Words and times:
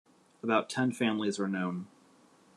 About 0.41 0.67
ten 0.67 0.91
families 0.93 1.39
are 1.39 1.47
known. 1.47 1.85